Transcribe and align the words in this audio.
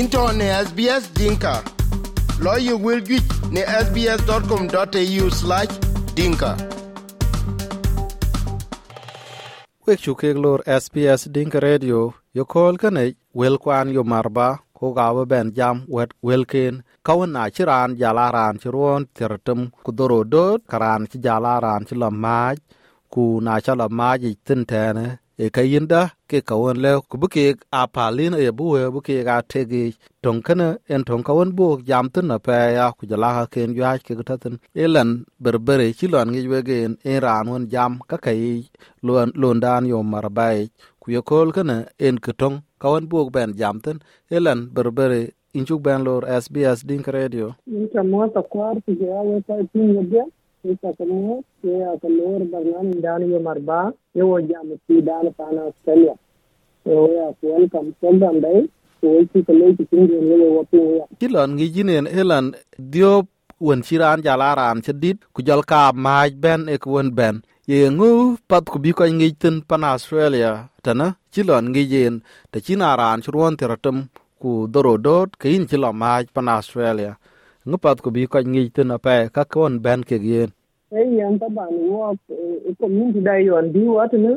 into 0.00 0.22
ne 0.38 0.46
SBS 0.66 1.04
Dinka. 1.18 1.54
Lawyer 2.44 2.76
will 2.84 3.00
get 3.10 3.22
ne 3.54 3.62
sbs.com.au 3.84 5.26
slash 5.40 5.72
dinka. 6.18 6.52
wek 9.86 10.00
chu 10.04 10.12
kek 10.20 10.36
lor 10.44 10.60
SBS 10.82 11.22
Dinka 11.34 11.58
Radio 11.60 11.98
yo 12.36 12.44
kol 12.52 12.74
kane 12.82 13.04
wel 13.38 13.56
kwan 13.62 13.86
yo 13.96 14.02
marba 14.12 14.48
ko 14.76 14.86
gawa 14.98 15.22
ben 15.32 15.48
jam 15.56 15.76
wet 15.94 16.10
welken 16.26 16.74
kawan 17.06 17.30
na 17.36 17.42
chiran 17.54 17.90
jalaran 18.00 18.54
chiron 18.62 19.02
tertem 19.16 19.60
ku 19.84 19.90
doro 19.98 20.20
dot 20.34 20.60
karan 20.70 21.02
chi 21.10 21.16
jala 21.24 21.54
ran 21.64 21.82
chi 21.88 21.94
la 22.02 22.08
maj 22.24 22.56
ku 23.12 23.24
na 23.44 23.54
chala 23.64 23.86
maj 24.00 24.22
tin 24.46 24.62
e 25.38 25.44
e 25.44 25.50
kayinda 25.50 26.00
ke 26.30 26.38
kawan 26.48 26.76
le 26.84 26.92
ku 27.10 27.18
buke 27.22 27.44
a 27.80 27.82
palin 27.94 28.34
e 28.34 28.50
buwe 28.58 28.82
buke 28.94 29.16
ga 29.28 29.36
tegi 29.50 29.84
tonkana 30.22 30.68
en 30.88 31.02
tonkawan 31.08 31.50
bu 31.58 31.66
jam 31.88 32.06
tin 32.14 32.26
na 32.30 32.36
pe 32.46 32.56
ya 32.76 32.86
ku 32.96 33.02
jala 33.10 33.28
ha 33.36 33.44
ken 33.52 33.70
ya 33.80 33.90
ke 34.04 34.12
gatatin 34.18 34.54
elan 34.84 35.10
berbere 35.42 35.86
chi 35.98 36.06
lon 36.12 36.28
ngi 36.32 36.42
wegen 36.52 36.92
en 37.10 37.18
ran 37.24 37.44
won 37.50 37.64
jam 37.72 37.92
ka 38.10 38.16
kai 38.24 38.64
lon 39.06 39.28
lon 39.40 39.58
dan 39.64 39.82
yo 39.92 39.98
marbai 40.12 40.58
ku 41.00 41.06
yo 41.14 41.20
kol 41.30 41.48
kana 41.56 41.76
en 42.06 42.16
ketong 42.24 42.56
kawan 42.82 43.04
bu 43.10 43.18
ben 43.34 43.50
jam 43.60 43.76
tin 43.84 43.98
elan 44.36 44.60
berbere 44.74 45.22
inchuk 45.58 45.80
ben 45.86 46.00
lor 46.06 46.22
SBS 46.44 46.82
Dink 46.88 47.06
Radio. 47.16 47.46
Ni 47.66 47.86
ta 47.94 48.02
mo 48.02 48.26
ta 48.34 48.42
kwar 48.52 48.74
ti 48.86 48.92
ya 49.00 49.18
we 49.28 49.36
ta 49.46 49.54
tin 49.72 49.86
yedya 49.96 50.24
كتنو 50.82 51.42
في 51.62 51.98
كنور 52.02 52.40
برنامج 52.52 52.92
داني 52.92 53.38
مربا 53.38 53.92
يوجع 54.14 54.62
مسيدان 54.62 55.32
فانا 55.38 55.68
استراليا 55.68 56.14
ويا 56.86 57.34
ويلكم 57.42 57.92
سلام 58.02 58.38
داي 58.38 58.68
ويكي 59.02 59.42
كلي 59.42 59.72
كتين 59.78 60.10
يلي 60.10 60.48
وطي 60.48 61.00
كيلون 61.20 61.50
chiran 63.86 64.18
jalaran 64.26 64.82
chedit 64.84 65.16
ku 65.32 65.40
jol 65.46 65.62
maj 65.94 66.30
ben 66.42 66.68
ek 66.74 66.84
wen 66.86 67.08
ben. 67.18 67.36
Ye 67.70 67.88
ngu 67.88 68.36
pat 68.48 68.64
ku 68.72 68.78
bi 68.78 68.90
ko 68.92 69.04
ngi 69.08 69.28
tin 69.40 69.56
pan 69.68 69.84
australia. 69.84 70.68
Tana 70.84 71.06
chilon 71.32 71.64
ngi 71.70 71.84
yen 71.92 72.14
te 72.52 72.58
chinaran 72.66 73.22
chruon 73.24 73.54
teratum 73.56 73.98
ku 74.42 74.50
dorodot 74.72 75.28
kein 75.40 75.64
chilo 75.70 75.90
maj 76.02 76.24
pan 76.34 76.48
australia. 76.56 77.12
Ngu 77.68 77.76
pat 77.84 77.96
ku 78.04 78.08
bi 78.14 78.28
ko 78.32 78.38
ngi 78.44 78.62
tin 78.76 78.92
ape 78.96 79.16
ka 79.34 79.42
kon 79.52 79.74
ben 79.84 80.00
ke 80.08 80.16
yen 80.28 80.50
e 80.98 81.00
yan 81.18 81.38
ta 81.40 81.48
ban 81.56 81.72
wo 81.90 82.12
community 82.80 83.20
dai 83.28 83.40
yon 83.48 83.72
di 83.74 83.82
wat 83.96 84.12
ne 84.24 84.32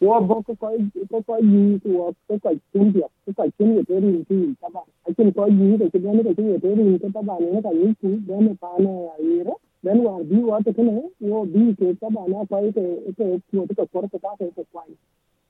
wo 0.00 0.20
bo 0.28 0.36
ko 0.46 0.52
ko 0.60 0.68
ko 1.10 1.18
ko 1.26 1.34
yi 1.52 1.62
wo 1.84 2.14
ko 2.28 2.34
ko 2.44 2.50
tin 2.72 2.92
ti 2.94 3.00
ko 3.02 3.30
ko 3.36 3.44
tin 3.58 3.74
ye 3.76 3.82
ri 4.04 4.12
ti 4.28 4.38
ta 4.60 4.68
ba 4.74 4.80
a 5.06 5.10
tin 5.16 5.32
ko 5.34 5.46
yi 5.58 5.66
ko 5.80 5.86
ke 5.92 5.98
ne 5.98 6.22
de 6.22 6.32
ke 6.38 6.70
ri 6.78 6.86
ke 7.02 7.08
ta 7.16 7.20
ba 7.28 7.34
ne 7.42 7.58
ka 7.66 7.72
yi 7.80 7.90
ku 8.00 8.08
de 8.28 8.36
ne 8.44 8.52
pa 8.62 8.70
ne 8.78 8.92
ya 9.08 9.14
yi 9.26 9.42
ro 9.42 9.54
den 9.84 9.98
wa 10.06 10.14
di 10.30 10.38
wat 10.50 10.62
ke 10.76 10.82
ne 10.82 10.94
wo 11.30 11.44
bi 11.52 11.74
ke, 11.78 11.86
ta 12.00 12.08
ba 12.14 12.22
na 12.30 12.46
ko 12.50 12.62
ke 12.76 12.84
ke 13.18 13.26
ko 13.50 13.66
to 13.66 13.84
ko 13.92 14.06
ko 14.12 14.18
ta 14.24 14.30
ke 14.38 14.46
ko 14.56 14.62
kwa 14.72 14.86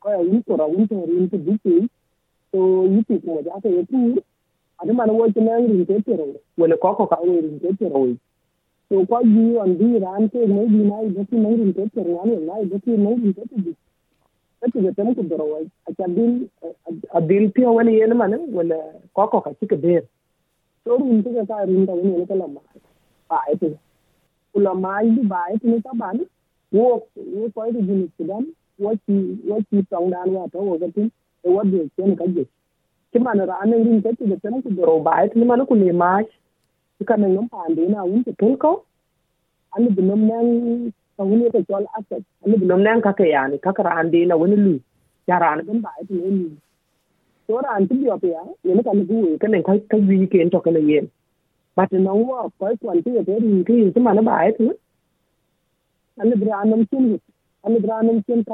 ko 0.01 0.09
ya 0.17 0.21
yi 0.31 0.43
ko 0.47 0.57
ra 0.57 0.67
un 0.67 0.89
te 0.89 0.97
ri 1.11 1.29
ti 1.31 1.39
bi 1.47 1.55
ti 1.65 1.77
to 2.53 2.61
yi 2.93 3.01
ti 3.09 3.21
ko 3.25 3.39
ja 3.45 3.61
ke 3.61 3.71
tu 3.93 4.01
ada 4.83 4.93
mana 4.93 5.13
wo 5.13 5.29
ti 5.35 5.41
ne 5.41 5.53
ri 5.67 5.85
ke 5.89 6.01
ti 6.07 6.13
ro 6.23 6.27
wala 6.59 6.77
ko 6.77 6.95
ko 6.99 7.07
ka 7.13 7.17
wo 7.27 7.37
ri 7.45 7.59
ke 7.63 7.77
ti 7.79 7.89
ro 7.95 8.07
to 8.89 9.05
ko 9.11 9.19
yi 9.35 9.45
on 9.63 9.77
bi 9.79 9.99
ran 10.07 10.29
ke 10.33 10.41
ne 10.55 10.67
bi 10.73 10.81
na 10.91 11.01
yi 11.07 11.25
ti 11.31 11.37
ne 11.45 11.51
ri 11.61 11.73
ke 11.79 11.85
ti 11.95 12.01
ro 12.09 12.25
ne 12.29 12.37
na 12.49 12.59
yi 12.65 12.79
ti 12.85 12.97
ne 13.05 13.15
ri 13.23 13.33
ke 13.39 13.45
ti 13.51 13.75
kati 14.61 14.81
ga 14.85 14.93
tamu 14.97 15.15
ku 15.17 15.23
doro 15.25 15.45
wai 15.53 15.65
a 15.89 15.93
kadin 15.99 16.33
a 17.17 17.21
bil 17.29 17.45
piyo 17.57 17.73
wani 17.77 17.97
yana 17.99 18.15
mana 18.23 18.37
wala 18.57 18.77
koko 19.17 19.41
ka 19.45 19.51
cika 19.61 19.77
ber 19.85 20.03
to 20.85 20.97
rin 21.01 21.23
ta 21.25 21.31
ka 21.51 21.65
rin 21.71 21.87
ta 21.89 21.93
wani 21.97 22.27
kala 22.29 22.47
ma 22.57 22.61
ba 23.29 23.39
ai 23.49 23.55
to 23.61 23.71
kula 24.53 24.75
ma 24.85 24.93
yi 25.01 25.25
ba 25.33 25.39
ai 25.49 25.57
to 25.65 25.81
ta 25.87 25.93
ban 26.01 26.21
wo 26.77 26.87
wo 27.17 27.49
ko 27.57 27.71
da 27.73 27.81
jini 27.89 28.07
sudan 28.17 28.45
wati 28.87 29.17
dan 30.13 30.29
wa 30.37 30.45
to 30.53 30.59
wo 30.69 30.77
ki 30.95 31.09
mana 31.49 31.49
ra 31.49 31.57
anan 31.57 31.69
rin 31.73 31.81
kati 31.81 31.81
ga 31.81 31.89
tamu 31.97 32.17
ku 32.21 32.25
doro 32.27 32.45
ba 32.45 32.45
ai 32.45 32.59
kimanora 33.13 33.61
anenge 33.61 33.91
nitatiza 33.91 34.37
tsena 34.37 34.63
kudhorobha 34.63 35.11
haitinimani 35.13 35.65
kune 35.67 35.93
mash 35.93 36.31
ikanenge 37.01 37.41
mpande 37.41 37.85
ina 37.85 37.99
awinje 38.01 38.33
pelko 38.33 38.85
ani 39.73 39.89
binom 39.91 40.21
nang 40.31 40.93
kawuni 41.17 41.45
yata 41.45 41.61
jol 41.69 41.87
asset 41.99 42.23
ani 42.47 42.57
binom 42.57 42.81
nang 42.83 43.01
kaka 43.03 43.27
yani 43.27 43.59
kaka 43.59 43.83
rande 43.83 44.23
ina 44.23 44.37
wani 44.37 44.57
lu 44.57 44.81
ya 45.27 45.39
rana 45.39 45.63
gan 45.63 45.81
ba 45.83 45.91
aitin 46.01 46.21
wani 46.25 46.57
so 47.47 47.61
ran 47.61 47.89
tibi 47.89 48.11
opi 48.11 48.31
ya 48.31 48.43
yana 48.65 48.83
kan 48.83 49.07
buwe 49.07 49.39
kanen 49.39 49.63
kai 49.63 49.79
kai 49.91 50.01
wi 50.01 50.27
ke 50.27 50.39
into 50.43 50.61
kana 50.61 50.79
yen 50.79 51.11
but 51.77 51.93
na 51.93 52.13
wa 52.13 52.51
koi 52.59 52.77
kwan 52.77 52.99
e 52.99 53.03
ti 53.03 53.11
yata 53.17 53.33
ya 53.33 53.39
ri 53.39 53.65
ke 53.65 53.73
yin 53.73 53.93
tuma 53.93 54.15
na 54.15 54.23
ba 54.23 54.37
aitin 54.43 54.71
ani 56.21 56.35
branam 56.43 56.87
chin 56.91 57.19
ani 57.65 57.79
branam 57.81 58.23
chin 58.27 58.45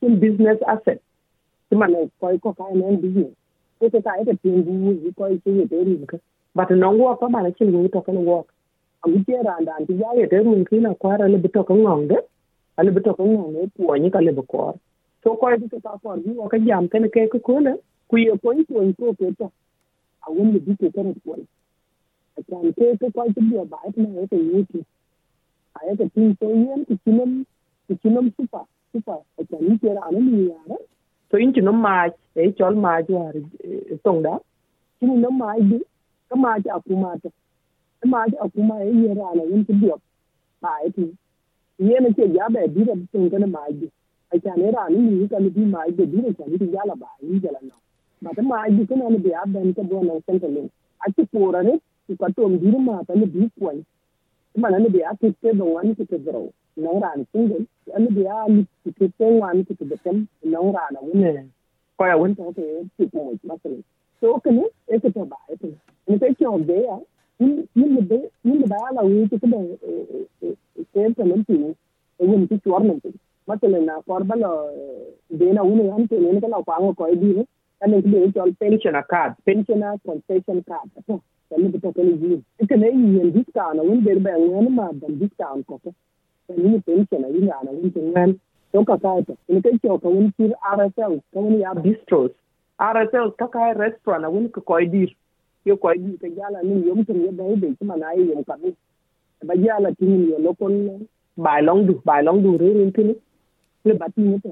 chin 0.00 0.20
business 0.20 0.58
asset. 0.66 1.00
Ti 1.72 1.76
ma 1.80 1.86
na 1.88 2.04
ko 2.20 2.28
ko 2.44 2.52
ka 2.52 2.68
ne 2.76 2.96
business 3.00 3.32
ko 3.80 3.88
ka 3.88 4.00
ka 4.04 4.20
ita 4.20 4.36
tin 4.44 4.60
bu 4.60 5.12
ko 5.16 5.28
ti 5.44 5.50
ya 5.56 5.64
ri 5.88 5.94
ka 6.04 6.20
ba 6.54 6.68
ta 6.68 6.74
nan 6.76 7.00
wa 7.00 7.16
ka 7.16 7.32
ba 7.32 7.40
na 7.40 7.50
chin 7.56 7.72
wi 7.72 7.88
to 7.88 8.00
ka 8.04 8.12
ne 8.12 8.20
wa 8.20 8.44
thì 9.04 9.22
che 9.26 9.42
ran 9.42 9.64
dan 9.64 9.86
ti 9.86 9.94
yaye 9.94 10.26
te 10.28 10.36
là 10.36 10.64
kina 10.70 10.94
kwara 10.94 11.26
le 11.28 11.38
bito 11.38 11.64
ko 11.64 11.74
ngong 11.74 12.08
de 12.08 12.18
ale 12.76 12.90
bito 12.90 13.14
ko 13.14 13.24
ngong 13.24 13.56
e 13.56 13.66
puo 13.76 13.96
ni 13.96 14.10
ka 14.10 14.20
le 14.20 14.32
bokor 14.32 14.74
so 15.24 15.34
ko 15.34 15.48
e 15.50 15.56
bito 15.56 15.80
ta 15.80 15.96
por 16.02 16.16
bi 16.20 16.30
wa 16.36 16.48
ka 16.48 16.58
jam 16.58 16.88
tene 16.88 17.08
ke 17.08 17.26
ko 17.32 17.38
ko 17.38 17.58
le 17.60 17.72
ku 18.08 18.16
ye 18.18 18.36
ko 18.42 18.52
ni 18.52 18.64
ko 18.64 18.84
ko 18.98 19.12
ke 19.18 19.32
ta 19.38 19.48
a 20.26 20.30
won 20.30 20.52
le 20.52 20.60
đi 20.60 20.76
ka 20.76 21.02
ne 21.02 21.14
ko 21.24 21.34
a 22.38 22.40
kan 22.48 22.72
ke 22.76 22.86
ko 23.00 23.06
ko 23.14 23.24
ti 23.34 23.40
bi 23.48 23.56
ba 23.72 23.78
ta 23.82 24.02
ne 24.02 24.08
ko 24.14 24.26
cái 24.30 24.64
ti 24.70 24.80
a 25.78 25.80
ye 25.86 25.96
ka 25.96 26.04
tin 26.14 26.36
so 26.38 26.46
yen 26.46 26.84
ki 26.84 26.94
kinam 27.04 27.44
ki 27.88 27.94
kinam 28.02 28.30
super 28.36 28.64
super, 28.92 29.18
a 29.38 29.42
kan 29.50 29.60
ni 29.66 29.74
ke 29.82 29.90
ran 29.98 30.14
ni 30.14 30.46
ya 30.52 30.60
ra 30.70 30.76
so 31.32 31.38
in 31.38 31.52
kinam 31.52 31.80
ma 31.80 31.94
e 32.36 32.52
chol 32.60 32.76
ma 32.76 32.92
war 33.08 33.32
har 33.32 33.36
tong 34.04 34.22
da 34.22 34.34
kinam 35.00 35.38
ma 35.42 35.54
di 35.70 35.78
ka 36.28 36.36
ma 36.36 36.50
ja 36.64 36.76
kuma 36.86 37.12
ta 37.22 37.30
ma 38.12 38.20
a 38.44 38.48
kuma 38.54 38.76
ya 38.84 38.90
yi 39.00 39.08
rana 39.20 39.42
yin 39.50 39.64
ti 39.66 39.72
biyo 39.80 39.96
ba 40.60 40.72
e 40.86 40.90
ti 40.96 41.08
ye 41.88 42.00
na 42.04 42.10
ce 42.16 42.28
ya 42.36 42.48
ba 42.56 42.66
bi 42.74 42.84
da 42.84 42.94
tun 43.12 43.30
kana 43.30 43.46
ma 43.46 43.64
ji 43.80 43.88
a 44.34 44.38
ta 44.44 44.52
ne 44.60 44.70
rana 44.76 44.98
ni 45.08 45.26
ka 45.32 45.38
ni 45.40 45.48
bi 45.56 45.64
ma 45.74 45.86
ji 45.88 46.04
bi 46.12 46.20
da 46.26 46.32
ta 46.38 46.44
ni 46.52 46.58
ti 46.62 46.68
la 46.90 46.94
ba 47.04 47.08
yi 47.24 47.40
jala 47.40 47.58
na 47.70 47.74
ma 48.26 48.30
ta 48.36 48.42
ma 48.42 48.68
ji 48.68 48.84
kana 48.92 49.08
ni 49.16 49.18
biya 49.24 49.42
ban 49.56 49.72
ka 49.74 49.82
bo 49.82 50.02
na 50.04 50.20
san 50.26 50.38
ta 50.40 50.48
ne 50.56 50.68
a 51.06 51.10
ti 51.16 51.26
kora 51.32 51.62
ne 51.62 51.78
ki 52.06 52.16
ka 52.20 52.28
to 52.36 52.48
bi 52.64 52.76
ma 52.88 53.00
ta 53.08 53.14
ni 53.14 53.26
bi 53.36 53.48
kwai 53.58 53.80
ma 54.60 54.68
na 54.68 54.78
ni 54.84 54.88
biya 54.96 55.16
ti 55.20 55.32
te 55.40 55.56
da 55.56 55.64
wani 55.64 55.94
ti 55.96 56.04
te 56.12 56.18
zaro 56.26 56.44
nongrana 56.76 57.24
single 57.32 57.66
an 57.94 58.06
bi 58.14 58.22
ya 58.22 58.46
mi 58.48 58.66
ti 58.98 59.08
ko 59.18 59.26
wan 59.38 59.64
ti 59.64 59.74
ko 59.74 59.84
betem 59.84 60.26
nongrana 60.44 61.00
wune 61.02 61.48
ko 61.98 62.06
ya 62.06 62.16
wun 62.16 62.34
to 62.34 62.52
ke 62.56 62.64
ti 62.96 63.08
ko 63.12 63.32
masal 63.44 63.76
so 64.20 64.38
ko 64.40 64.50
ne 64.50 64.64
e 64.88 64.98
ko 64.98 65.10
to 65.10 65.24
ba 65.24 65.36
e 65.52 65.56
ko 65.56 65.68
ni 66.08 66.18
ko 66.18 66.26
ti 66.38 66.46
o 66.46 66.58
be 66.58 66.78
ya 66.82 66.96
ni 67.40 67.68
ni 67.74 68.00
be 68.00 68.18
ni 68.44 68.58
ba 68.66 68.78
la 68.96 69.02
wi 69.02 69.28
ti 69.28 69.38
ko 69.38 69.46
be 69.46 69.60
ke 70.92 71.14
to 71.16 71.24
men 71.24 71.44
ti 71.44 71.56
e 72.18 72.24
wun 72.24 72.46
ti 72.48 72.58
chor 72.64 72.80
men 72.80 73.00
ti 73.00 73.12
masal 73.46 73.76
na 73.84 74.00
korba 74.06 74.36
la 74.44 74.50
de 75.28 75.52
na 75.52 75.62
wune 75.62 75.90
han 75.92 76.08
ti 76.08 76.16
ne 76.16 76.40
ko 76.40 76.48
la 76.48 76.62
ko 76.62 76.92
ko 76.94 77.06
e 77.08 77.16
bi 77.16 77.34
ne 77.36 77.44
an 77.82 78.00
ko 78.02 78.08
be 78.08 78.32
to 78.32 78.46
pensioner 78.60 79.04
card 79.12 79.34
pensioner 79.44 79.92
concession 80.06 80.62
card 80.64 80.88
ko 81.06 81.20
ne 81.58 81.68
ko 81.72 81.78
to 81.84 81.92
ko 81.92 82.02
ni 82.02 82.16
ji 82.22 82.66
ko 82.68 82.76
ne 82.76 82.88
yin 82.88 83.32
discount 83.36 83.82
wun 83.88 84.00
der 84.04 84.18
ba 84.20 84.32
ngana 84.38 84.70
ma 84.70 84.88
ban 84.92 85.18
discount 85.18 85.66
ko 85.66 85.78
ko 85.84 85.92
ni 86.48 86.80
pension 86.80 87.24
yin 87.34 87.46
na 87.64 87.70
yin 87.70 87.92
ti 87.92 88.00
ngwan 88.00 88.38
to 88.72 88.84
ka 88.84 88.96
ka 88.98 89.20
ta 89.26 89.34
ni 89.48 89.60
ke 89.62 89.70
cho 89.82 89.98
ka 89.98 90.08
un 90.08 90.32
ti 90.36 90.50
RSL 90.76 91.20
ka 91.32 91.40
un 91.40 91.58
ya 91.60 91.74
bistros 91.74 92.30
RSL 92.78 93.30
ka 93.38 93.46
ka 93.48 93.72
restaurant 93.78 94.22
na 94.22 94.28
un 94.28 94.48
ka 94.48 94.60
ko 94.60 94.80
dir 94.80 95.10
yo 95.64 95.76
ko 95.76 95.92
yi 95.92 96.16
ka 96.18 96.28
jala 96.36 96.62
ni 96.62 96.86
yom 96.86 97.04
tun 97.04 97.24
ya 97.24 97.32
dai 97.32 97.54
bai 97.56 97.74
kuma 97.78 97.96
na 97.96 98.12
yi 98.12 98.30
yom 98.30 98.44
ka 98.44 98.56
ba 99.46 99.54
jala 99.56 99.92
tin 99.94 100.28
yo 100.44 100.52
kon 100.54 101.06
bai 101.36 101.60
long 101.62 101.86
du 101.86 102.00
bai 102.04 102.22
long 102.22 102.42
du 102.42 102.56
re 102.58 102.72
rin 102.78 102.92
tin 102.92 103.14
le 103.84 103.94
ba 103.94 104.06
tin 104.14 104.40
ta 104.40 104.50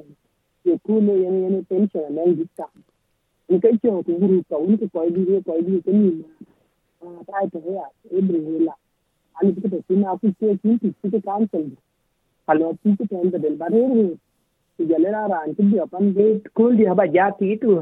yo 0.65 0.79
ku 0.85 1.01
ne 1.01 1.15
yen 1.23 1.43
yen 1.43 1.65
pension 1.65 2.15
na 2.15 2.23
yin 2.23 2.49
ta 2.57 2.67
ni 3.49 3.61
kai 3.61 3.73
ce 3.83 3.89
ko 3.89 4.03
ru 4.31 4.43
ka 4.49 4.57
wani 4.57 4.77
ko 4.93 5.05
yi 5.05 5.43
ko 5.47 5.57
yi 5.67 5.81
ka 5.85 5.91
ni 5.93 6.11
ma 7.03 7.23
ta 7.27 7.47
ta 7.53 7.59
ya 7.67 7.85
e 8.11 8.21
bre 8.21 8.39
la 8.69 8.75
අනිකට 9.41 9.67
දෙන්න 9.89 10.05
අපි 10.07 10.35
කියන 10.35 10.59
කිසික 10.81 11.25
කාන්සල් 11.25 11.65
හලවත් 12.49 13.09
තේන්න 13.09 13.33
දෙල් 13.37 13.57
බරේ 13.57 14.05
ඉගෙනලා 14.79 15.27
රාන්ති 15.27 15.63
දියපන් 15.65 16.07
ගේ 16.13 16.31
ස්කූල් 16.41 16.77
දිහා 16.77 16.97
බජා 16.97 17.31
තීතු 17.35 17.75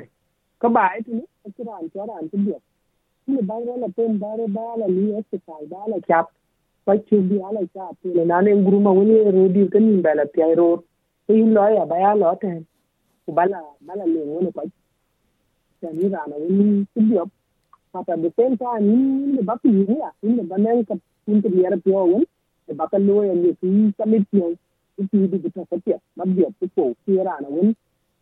කබයි 0.63 1.05
තුන 1.05 1.21
අතර 1.45 1.69
අන්තර 1.73 2.05
රාන්ති 2.05 2.37
දිය 2.39 2.59
මේ 3.29 3.45
බාරවල 3.45 3.85
පෙන් 3.93 4.19
බාර 4.19 4.41
බාල 4.51 4.81
ලියස් 4.89 5.27
කයි 5.33 5.65
බාල 5.67 5.93
කැප් 6.03 6.29
පච්චු 6.87 7.23
බාල 7.31 7.57
කැප් 7.71 7.97
නේ 8.09 8.25
නානේ 8.25 8.59
ගුරුම 8.61 8.91
වුණේ 8.91 9.25
රෝඩිය 9.31 9.69
කනින් 9.69 10.03
බාල 10.03 10.21
තියයි 10.29 10.55
රෝඩ් 10.55 10.85
ඒ 11.29 11.45
ලෝය 11.49 11.75
බයා 11.87 12.15
ලොතෙන් 12.17 12.61
බලා 13.29 13.65
බලා 13.81 14.07
ලේ 14.07 14.27
වුණේ 14.27 14.53
පච්චු 14.53 14.79
දැන් 15.83 15.99
ඉරාන 16.03 16.31
වුණේ 16.37 16.85
සිද්ධියක් 16.93 17.31
but 17.93 18.09
at 18.09 18.23
the 18.23 18.33
same 18.37 18.57
time 18.57 18.85
in 18.85 19.37
the 19.37 19.43
back 19.43 19.61
you 19.65 19.87
in 20.23 20.37
the 20.37 20.43
banan 20.43 20.87
in 21.27 21.41
the 21.41 21.49
year 21.49 21.77
pio 21.85 22.05
won 22.05 22.25
the 22.67 22.75
back 22.75 22.93
lo 22.93 23.23
ya 23.23 23.35
ni 23.35 23.55
ki 23.61 23.93
kamit 23.99 24.25
pio 24.31 24.57
ki 24.97 25.19
di 25.31 25.39
di 25.39 25.51
ta 25.51 25.63
sapia 25.71 25.99
mabia 26.17 26.49
ko 26.75 26.95
ki 27.05 27.17
rana 27.27 27.49
won 27.49 27.75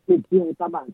ki 0.07 0.15
pio 0.31 0.45
taban 0.59 0.87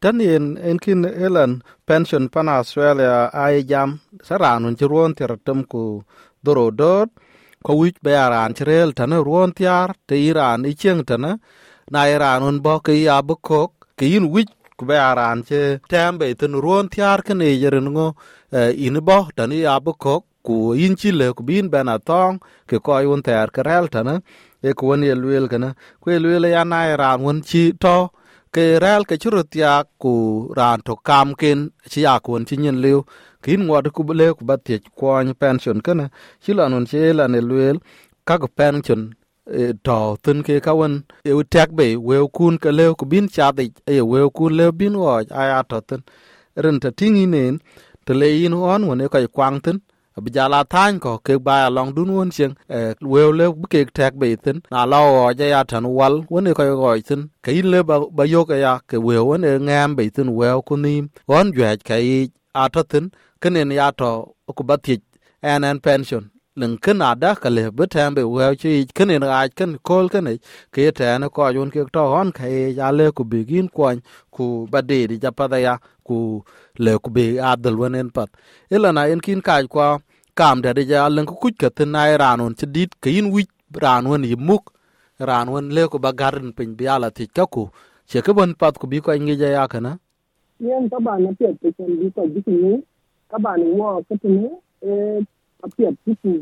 tan 0.00 0.20
yen 0.20 0.46
en 0.68 0.78
kin 0.84 1.04
elan 1.26 1.52
pension 1.86 2.24
pan 2.28 2.48
australia, 2.48 3.30
ai 3.32 3.62
jam 3.70 4.00
saranun 4.26 4.76
ci 4.78 4.84
ruon 4.92 5.12
ter 5.18 5.32
tem 5.46 5.60
ku 5.72 5.84
doro 6.44 6.66
dot 6.80 7.08
ko 7.64 7.72
wich 7.80 7.98
be 8.04 8.12
aran 8.24 8.52
cherel 8.56 8.90
tan 8.98 9.12
ruon 9.28 9.50
tiar 9.58 9.88
te 10.08 10.14
iran 10.30 10.60
i 10.70 10.72
cheng 10.80 11.00
tan 11.08 11.24
na 11.92 12.00
iran 12.14 12.40
un 12.48 12.56
bo 12.64 12.74
ke 12.86 12.92
ya 13.06 13.16
bu 13.28 13.34
kok 13.48 13.70
ke 13.98 14.04
yin 14.12 14.26
wich 14.34 14.52
ku 14.78 14.84
be 14.88 14.96
aran 15.10 15.38
che 15.48 15.60
tembe 15.90 16.26
ten 16.40 16.54
ruon 16.64 16.88
tiar 16.92 17.22
kene 17.26 17.46
ne 17.84 17.90
ngo 17.94 18.06
e, 18.58 18.60
in 18.86 18.96
bo 19.08 19.18
tani 19.36 19.58
abu 19.74 19.92
kok 20.04 20.22
ku 20.46 20.54
yin 20.80 20.94
chi 21.00 21.10
le 21.20 21.32
ku 21.36 21.42
bin 21.48 21.66
ben 21.72 21.88
atong, 21.94 22.36
ke 22.68 22.76
ko 22.84 22.98
yun 23.06 23.22
ter 23.26 23.48
kerel 23.54 23.86
tana 23.94 24.14
e 24.68 24.70
ku 24.78 24.82
won 24.88 25.02
ye 25.08 25.14
luel 25.22 25.44
kana 25.52 25.68
ku 26.00 26.06
luel 26.24 26.44
ya 26.54 26.62
na 26.64 26.78
iran 26.92 27.18
won 27.24 27.38
chi 27.48 27.62
to, 27.84 27.96
ke 28.54 28.64
rel 28.84 29.02
ke 29.08 29.14
churu 29.22 29.42
ya 29.62 29.74
ku 30.02 30.12
ran 30.58 30.78
to 30.86 30.94
kam 31.08 31.28
ken 31.40 31.58
chi 31.90 32.00
ya 32.06 32.14
kun 32.24 32.42
chi 32.48 32.56
nyen 32.62 32.78
liu. 32.84 33.00
Kin 33.44 33.60
ngod 33.66 33.86
ku 33.96 34.02
le 34.20 34.26
ku 34.38 34.42
bat 34.48 34.68
ye 34.70 34.76
kwon 34.98 35.26
pension 35.42 35.78
kana 35.86 36.06
chi 36.42 36.50
lan 36.58 36.68
nun 36.72 36.84
che 36.90 37.00
la 37.18 37.24
ne 37.32 37.40
luel, 37.48 37.76
ka 38.28 38.36
pension 38.58 39.00
to 39.82 40.16
tun 40.22 40.42
ke 40.42 40.60
ka 40.64 40.72
won 40.74 41.04
e 41.24 41.32
tek 41.50 41.68
be 41.76 41.96
we 41.96 42.16
kun 42.36 42.58
ke 42.58 42.70
le 42.78 42.94
ku 42.94 43.04
bin 43.06 43.28
cha 43.28 43.52
de 43.52 43.64
e 43.86 44.00
we 44.00 44.20
kun 44.36 44.52
le 44.56 44.72
bin 44.72 44.94
wo 44.96 45.08
aya 45.40 45.62
to 45.70 45.80
tun 45.88 46.02
ren 46.62 46.80
ta 46.80 46.90
tingi 46.98 47.26
nen 47.34 47.58
te 48.06 48.12
le 48.14 48.26
yin 48.40 48.54
on 48.54 48.86
won 48.88 49.00
e 49.04 49.08
kai 49.08 49.26
kwang 49.36 49.60
tun 49.64 49.78
bi 50.24 50.30
ja 50.36 50.44
la 50.48 50.60
tan 50.64 50.98
ko 51.04 51.18
ke 51.26 51.34
ba 51.46 51.56
long 51.76 51.90
dun 51.96 52.10
won 52.16 52.30
chen 52.36 52.52
we 53.12 53.20
le 53.38 53.46
bu 53.52 53.66
ke 53.72 53.80
tek 53.98 54.12
be 54.20 54.28
tin 54.44 54.56
na 54.70 54.84
la 54.92 54.98
o 55.04 55.32
ja 55.38 55.46
ya 55.54 55.60
tan 55.70 55.84
wal 55.98 56.14
won 56.32 56.46
e 56.50 56.52
kai 56.58 56.68
go 56.80 56.88
tin 57.08 57.20
ke 57.44 57.50
in 57.58 57.66
le 57.72 57.78
ba 57.88 57.96
ba 58.16 58.24
yo 58.34 58.40
ke 58.50 58.56
ya 58.64 58.72
ke 58.88 58.96
we 59.06 59.16
won 59.28 59.44
e 59.44 59.52
ngam 59.66 59.90
be 59.96 60.04
tin 60.14 60.28
we 60.38 60.48
ku 60.68 60.74
ni 60.84 60.94
won 61.30 61.46
jwe 61.56 61.70
ke 61.88 61.96
a 62.62 62.64
to 62.74 62.82
tin 62.90 63.04
ke 63.42 63.48
ya 63.80 63.90
to 64.00 64.10
ku 64.56 64.62
ba 64.64 64.76
ti 64.78 64.96
en 65.42 65.64
en 65.64 65.78
pension. 65.78 66.33
Lưng 66.56 66.76
ken 66.82 66.98
ada 67.02 67.34
ka 67.42 67.48
le 67.50 67.70
bu 67.76 67.84
tem 67.86 68.14
be 68.14 68.22
we 68.34 68.44
chi 68.60 68.72
ken 68.96 69.08
ne 69.08 69.26
a 69.38 69.48
ken 69.58 69.70
kol 69.88 70.06
ken 70.12 70.26
ke 70.74 70.82
te 70.98 71.06
ne 71.20 71.26
ko 71.34 71.48
yun 71.56 71.70
ke 71.74 71.80
to 71.94 72.02
hon 72.14 72.28
ke 72.36 72.46
ya 72.78 72.88
le 72.98 73.06
ku 73.16 73.22
bigin 73.30 73.66
kwan 73.76 73.96
ku 74.34 74.44
ba 74.72 74.80
de 74.90 74.98
di 75.10 75.16
ja 75.22 75.30
pa 75.38 75.44
da 75.52 75.58
ya 75.66 75.74
ku 76.06 76.16
le 76.84 76.92
ku 77.02 77.10
be 77.16 77.24
adal 77.50 77.74
wen 77.80 77.94
en 78.00 78.10
pat 78.16 78.28
ilana 78.74 79.02
en 79.12 79.20
kin 79.26 79.40
ka 79.46 79.54
kwa 79.72 79.86
kam 80.38 80.56
da 80.64 80.70
de 80.76 80.82
ja 80.90 81.08
len 81.16 81.26
ku 81.30 81.34
kuch 81.42 81.56
ka 81.62 81.68
tin 81.76 81.90
na 81.94 82.02
ran 82.22 82.40
on 82.44 82.54
ti 82.58 82.66
dit 82.74 82.90
ke 83.02 83.08
in 83.18 83.26
wi 83.34 83.42
ran 83.84 84.04
wen 84.10 84.22
yi 84.30 84.36
muk 84.48 84.64
ran 85.28 85.46
wen 85.52 85.66
le 85.76 85.82
ku 85.92 85.98
ba 86.04 86.10
garin 86.20 86.48
pin 86.56 86.70
bi 86.78 86.84
ala 86.94 87.08
ti 87.16 87.24
ka 87.36 87.44
ku 87.54 87.62
che 88.10 88.18
ke 88.26 88.32
bon 88.36 88.50
pat 88.60 88.74
ku 88.80 88.86
bi 88.90 88.98
ko 89.04 89.10
ngi 89.24 89.34
ja 89.42 89.48
ya 89.56 89.64
kana 89.72 89.92
yen 90.66 90.84
ka 90.92 90.98
ba 91.06 91.12
na 91.22 91.30
pe 91.38 91.46
pe 91.60 91.68
chen 91.76 91.90
bi 92.00 92.06
ko 92.14 92.22
bi 92.32 92.40
ni 92.62 92.72
ka 93.30 93.36
ba 93.44 93.50
ni 93.60 93.66
wo 93.78 93.88
ka 94.08 94.14
tin 94.22 94.36
e 94.90 94.90
apia 95.64 95.90
tuku 96.04 96.32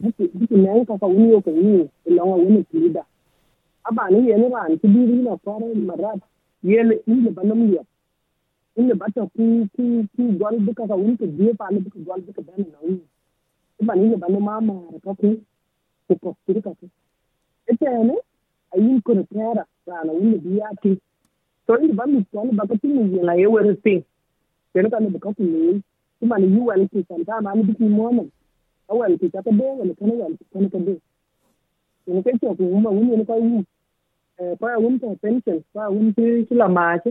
buku 0.00 0.22
buku 0.34 0.56
neng 0.56 0.84
kaka 0.86 1.06
uni 1.06 1.34
o 1.34 1.40
kengi 1.40 1.88
ilonga 2.06 2.36
wene 2.42 2.62
kilida 2.70 3.02
aba 3.84 4.10
ni 4.10 4.28
yene 4.28 4.48
ran 4.48 4.78
kibiri 4.78 5.22
na 5.22 5.36
kware 5.36 5.74
marat 5.74 6.20
yele 6.62 7.00
ile 7.06 7.30
banam 7.30 7.74
ya 7.74 7.82
ile 8.76 8.94
bata 8.94 9.22
ku 9.36 9.44
ku 9.76 9.84
ku 10.16 10.22
gwal 10.38 10.56
buka 10.66 10.86
ka 10.88 10.94
uni 10.96 11.16
ke 11.16 11.26
die 11.26 11.54
pa 11.54 11.70
buka 11.70 11.98
gwal 12.04 12.20
buka 12.26 12.42
dan 12.42 12.66
na 12.72 12.78
uni 12.82 13.00
iba 13.80 13.94
ni 13.94 14.06
ile 14.06 14.16
banama 14.16 14.60
ma 14.60 14.74
ka 15.04 15.14
ku 15.14 15.30
ku 16.08 16.14
ko 16.22 16.34
kiri 16.46 16.60
ka 16.62 16.72
ku 16.80 16.86
ete 17.70 17.86
ne 18.08 18.16
ayin 18.74 18.98
ko 19.02 19.14
tera 19.30 19.64
rana 19.86 20.12
uni 20.12 20.38
biya 20.42 20.68
ki 20.82 20.98
to 21.66 21.78
ile 21.78 21.92
bami 21.94 22.24
ko 22.32 22.42
ne 22.44 22.52
baka 22.52 22.74
tinu 22.82 23.06
yela 23.14 23.34
yewere 23.38 23.76
sin 23.84 24.02
yene 24.74 24.88
ka 24.90 24.98
ne 25.00 25.08
buka 25.14 25.30
ku 25.36 25.42
ne 25.44 25.80
kuma 26.18 26.38
ni 26.38 26.46
yuwa 26.56 26.76
ne 26.76 26.88
ke 26.90 27.04
santa 27.08 27.40
ma 27.40 27.54
ni 27.54 27.62
biki 27.62 27.84
monan 27.84 28.26
awal 28.90 29.12
ki 29.18 29.28
kata 29.34 29.50
be 29.58 29.64
wala 29.80 29.94
kana 29.98 30.14
wal 30.20 30.34
kana 30.52 30.68
ka 30.72 30.78
be 30.86 30.94
ni 32.06 32.22
kai 32.22 32.36
ko 32.40 32.54
ko 32.58 32.64
ma 32.84 32.90
wani 32.90 33.16
ne 33.16 33.24
kai 33.24 33.40
ni 33.40 33.60
eh 34.38 34.54
fa 34.60 34.76
wani 34.84 34.98
ta 35.02 35.08
pension 35.22 35.58
fa 35.72 35.88
wani 35.94 36.12
ti 36.16 36.24
kila 36.48 36.68
ma 36.76 36.84
ce 37.04 37.10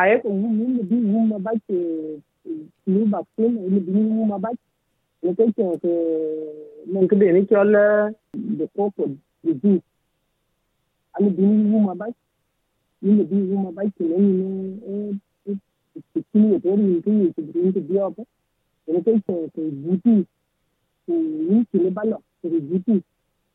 aye 0.00 0.14
ko 0.22 0.28
mu 0.40 0.48
mu 0.58 0.82
bi 0.90 0.96
mu 1.12 1.20
ma 1.32 1.38
ba 1.38 1.52
ke 1.68 1.78
ni 2.86 3.04
ba 3.12 3.20
ko 3.36 3.42
ni 3.48 3.80
bi 3.86 3.92
mu 3.92 4.24
ma 4.32 4.38
ba 4.44 4.50
ni 5.22 5.34
kai 5.36 5.50
ko 5.56 5.76
ko 5.82 5.90
mun 6.92 7.08
ka 7.10 7.16
be 7.20 7.32
ni 7.32 7.44
ko 7.46 7.62
la 7.74 7.84
de 8.58 8.66
popo 8.74 9.04
de 9.44 9.52
ji 9.62 9.74
ani 11.18 11.28
bi 11.36 11.42
mu 11.44 11.78
ma 11.88 11.94
ba 12.00 12.06
ni 13.02 13.22
bi 13.30 13.36
mu 13.48 13.56
ma 13.68 13.70
ba 13.76 13.82
ke 13.96 14.04
ni 14.04 14.32
ne 14.40 14.48
eh 14.88 15.56
ki 16.32 16.38
ni 16.40 16.56
to 16.64 16.76
ni 16.76 17.00
ki 17.04 17.10
ni 17.10 17.26
ki 17.34 17.42
ni 17.42 17.50
ki 17.52 17.60
ni 17.62 17.72
ki 17.72 17.80
ni 18.88 19.00
ki 19.04 19.12
ni 19.12 19.48
ki 19.54 19.62
ni 19.86 19.98
ki 20.04 20.10
ni 20.16 20.24
wiki 21.08 21.78
lebalwa 21.78 22.18
reducing 22.44 23.02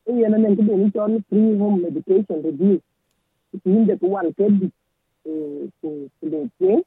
eyena 0.06 0.38
nento 0.38 0.62
beniton 0.62 1.22
free 1.28 1.58
home 1.58 1.82
medication 1.82 2.42
reduce 2.42 2.82
itinde 3.54 3.96
kuwan 3.96 4.32
kedi 4.32 4.70
kulete 6.20 6.84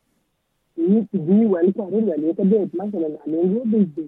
ni 0.77 1.03
tiji 1.05 1.45
wen 1.45 1.73
kore 1.73 1.97
wele 1.97 2.33
ka 2.33 2.43
bet 2.43 2.73
masala 2.73 3.07
na 3.09 3.19
lengo 3.25 3.65
bizde 3.65 4.05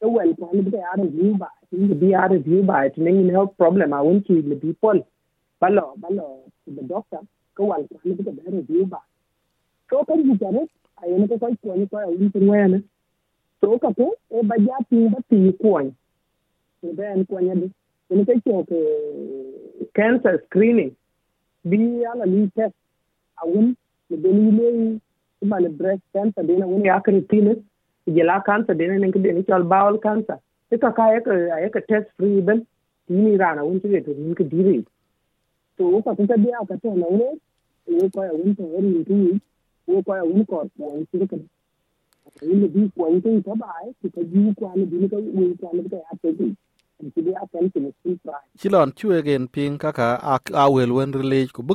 so 0.00 0.08
wen 0.08 0.34
kore 0.34 0.62
bi 0.62 0.76
ya 0.76 0.92
review 0.96 1.34
ba 1.34 1.48
tinde 1.70 1.94
bi 1.94 2.10
ya 2.10 2.26
review 2.28 2.62
ba 2.62 2.86
it 2.86 2.96
may 2.98 3.30
health 3.30 3.56
problem. 3.56 3.92
I 3.92 4.00
want 4.00 4.26
to 4.26 4.42
the 4.42 4.56
people. 4.56 5.06
Balo 5.60 5.94
balo 6.00 6.42
the 6.66 6.82
doctor. 6.82 7.20
Ko 7.54 7.64
wan 7.64 7.86
kore 7.88 8.14
bi 8.14 8.24
ka 8.24 8.30
review 8.50 8.86
ba 8.86 8.98
so 9.90 10.04
kan 10.04 10.22
ji 10.24 10.34
tare 10.38 10.62
ayena 11.02 11.28
ko 11.28 11.38
ko 11.38 11.48
ko 11.62 11.86
ko 11.90 11.96
awun 11.98 12.32
tin 12.32 12.48
wayana 12.48 12.78
soka 13.60 13.88
tokapo 13.90 14.14
e 14.30 14.42
bajat 14.42 14.88
ba 15.12 15.18
pii 15.28 15.52
kuony 15.60 15.90
ben 16.82 17.24
kuony 17.26 17.50
adi 17.50 17.68
ini 18.10 18.24
ke 18.24 18.34
cok 18.44 18.70
cancer 19.94 20.40
screening. 20.46 20.92
Bi 21.64 21.78
ala 22.10 22.24
li 22.24 22.50
test. 22.56 22.74
Awun 23.42 23.76
ni 24.10 24.16
beni 24.16 24.42
yilei 24.48 25.00
imani 25.42 25.68
breast 25.68 26.02
cancer 26.12 26.42
dena 26.42 26.66
wun 26.66 26.84
yakini 26.84 27.20
tinis 27.28 27.58
ijela 28.08 28.44
cancer 28.46 28.74
dena 28.74 28.98
nenki 28.98 29.20
deni 29.24 29.44
col 29.46 29.64
bowel 29.72 29.98
cancer. 29.98 30.38
Ika 30.72 30.92
ka 30.92 31.02
ayeka 31.02 31.80
test 31.88 32.08
free 32.16 32.40
ben. 32.40 32.66
Tini 33.06 33.36
rana 33.36 33.64
wun 33.64 33.80
cike 33.80 34.04
to 34.06 34.14
ninki 34.14 34.48
diri. 34.48 34.86
To 35.76 35.84
uka 35.98 36.14
kuta 36.16 36.36
bi 36.38 36.50
aka 36.62 36.76
to 36.82 36.94
na 36.94 37.06
wun 37.06 37.36
wo 37.86 38.08
koya 38.14 38.32
wun 38.32 38.56
to 38.56 38.62
wari 38.62 38.88
ninki 38.94 39.40
wo 39.86 40.02
koya 40.02 40.24
wun 40.24 40.46
kor 40.46 40.64
kuony 40.78 41.06
cikin 41.12 41.44
इन 42.42 42.66
भी 42.74 42.86
पॉइंट 42.98 43.24
तब 43.46 43.62
आए 43.64 43.92
कि 44.02 44.08
कभी 44.08 44.52
को 44.58 44.66
आने 44.66 44.84
दिन 44.92 45.08
का 45.08 45.16
वो 45.16 45.46
को 45.60 45.66
आने 45.68 45.82
का 45.88 45.96
याद 45.96 46.18
करती 46.26 46.54
ci 48.58 48.68
lon 48.74 48.90
ci 48.96 49.06
wegen 49.06 49.46
piny 49.54 49.78
kaka 49.78 50.06
awel 50.64 50.90
wen 50.96 51.12
rilic 51.18 51.52
ku 51.54 51.62
bï 51.62 51.74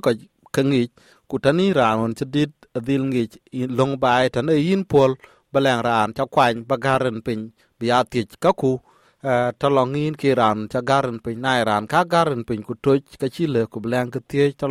ka 0.56 0.62
ŋic 0.72 0.90
ku 1.30 1.36
tani 1.44 1.66
raan 1.78 1.98
wen 2.02 2.14
ci 2.20 2.26
dit 2.34 2.52
adhil 2.78 3.04
ŋic 3.14 3.32
long 3.78 3.94
baai 4.04 4.28
tani 4.36 4.54
yin 4.68 4.84
pol 4.92 5.12
ba 5.52 5.60
lɛŋ 5.66 5.80
raan 5.88 6.10
ca 6.18 6.24
kuany 6.34 6.58
ba 6.70 6.76
garen 6.84 7.18
piny 7.26 7.44
bi 7.80 7.86
ya 7.92 7.98
thic 8.12 8.28
kaku 8.44 8.72
ta 9.24 9.68
longin 9.70 10.15
ki 10.22 10.36
ran 10.36 10.68
cha 10.68 10.82
garin 10.82 11.20
pin 11.24 11.39
nai 11.39 11.63
ran 11.63 11.88
ka 11.88 12.03
garen 12.03 12.44
pin 12.44 12.62
ku 12.62 12.74
toj 12.84 13.01
ka 13.22 13.27
chile 13.36 13.62
ku 13.72 13.80
blang 13.80 14.12
ka 14.12 14.20
tie 14.30 14.51
ta 14.51 14.68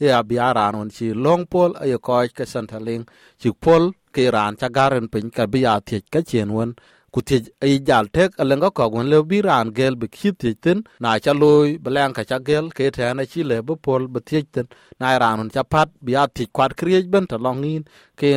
ya 0.00 0.22
biya 0.28 0.48
ran 0.58 0.74
on 0.74 0.90
chi 0.96 1.06
long 1.24 1.46
pol 1.46 1.70
ay 1.82 1.94
ko 2.06 2.26
ka 2.38 2.44
santaling. 2.52 3.04
Chi 3.40 3.50
pol 3.64 3.92
ki 4.14 4.24
ran 4.34 4.56
cha 4.60 4.68
garin 4.68 5.06
pin 5.12 5.30
ka 5.30 5.44
biya 5.46 5.74
tie 5.86 6.00
ka 6.12 6.20
chen 6.30 6.50
won 6.56 6.74
ku 7.12 7.20
tie 7.22 7.38
ay 7.62 7.78
jal 7.88 8.06
tek 8.16 8.30
alenga 8.42 8.68
ko 8.76 8.90
gon 8.90 9.06
le 9.12 9.22
bi 9.30 9.38
ran 9.48 9.66
gel 9.78 9.94
bi 9.94 10.06
ki 10.16 10.30
tie 10.40 10.54
tin. 10.62 10.78
Na 10.98 11.18
cha 11.24 11.32
loy 11.32 11.78
blang 11.78 12.12
ka 12.16 12.22
cha 12.30 12.38
gel 12.48 12.70
ke 12.76 12.90
te 12.96 13.06
na 13.14 13.24
chi 13.32 13.40
le 13.50 13.62
bu 13.62 13.74
pol 13.84 14.02
bi 14.12 14.20
tie 14.28 14.42
tin. 14.52 14.66
Na 15.00 15.16
ran 15.22 15.48
cha 15.54 15.62
pat 15.62 15.88
bi 16.04 16.12
a 16.22 16.26
kwat 16.56 16.72
kriej 16.80 17.04
ben 17.12 17.24
ta 17.30 17.36
longin 17.44 17.82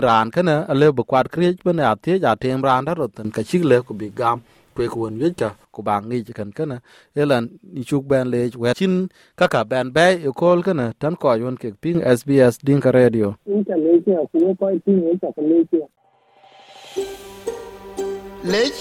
ran 0.05 0.27
kana 0.35 0.55
ale 0.71 0.87
bu 0.97 1.03
kwat 1.11 1.27
kriej 1.33 1.57
ben 1.65 1.79
a 1.79 1.95
tie 2.03 2.19
ja 2.23 2.35
tem 2.35 2.61
ran 2.67 2.85
da 2.85 2.93
roten 2.93 3.31
ka 3.35 3.41
chi 3.49 3.57
le 3.71 3.77
ku 3.87 3.95
bi 4.01 4.09
gam 4.21 4.39
kwe 4.75 4.85
ku 4.93 4.97
won 5.03 5.15
yeka 5.21 5.49
ku 5.73 5.81
bang 5.87 6.03
ngi 6.09 6.33
kan 6.37 6.49
kana 6.57 6.77
elan 7.21 7.43
ni 7.73 7.81
chuk 7.89 8.03
ben 8.09 8.25
le 8.33 8.39
we 8.61 8.73
chin 8.79 8.95
kaka 9.39 9.61
ben 9.71 9.87
be 9.95 10.05
e 10.27 10.31
kol 10.39 10.59
kana 10.67 10.85
tan 11.01 11.15
ko 11.21 11.33
yon 11.43 11.55
ke 11.61 11.69
ping 11.83 11.99
SBS 12.19 12.53
dinka 12.67 12.89
radio. 12.99 13.27
Internet 13.45 14.05
ku 14.31 14.37
ko 14.59 14.65
tin 14.85 14.97
ta 15.21 15.29
ka 15.35 15.41
le 15.49 15.57
lec 18.51 18.75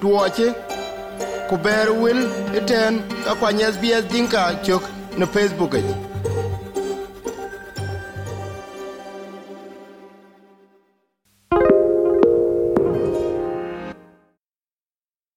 tuoche 0.00 0.48
ku 1.48 1.56
ber 1.64 1.86
wil 2.02 2.20
iten 2.58 2.94
ka 3.24 3.32
kwany 3.38 3.62
SBS 3.74 4.04
Dinka 4.12 4.42
cök 4.66 4.82
në 5.18 5.26
Facebook 5.34 5.72